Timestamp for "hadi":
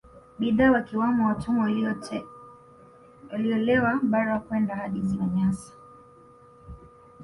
4.75-5.01